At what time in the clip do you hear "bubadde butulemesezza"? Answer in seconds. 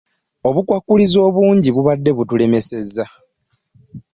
1.75-3.05